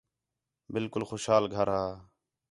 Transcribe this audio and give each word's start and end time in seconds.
بالکل 0.73 1.03
خوشحال 1.09 1.43
گھر 1.55 1.67
ہا 1.75 1.83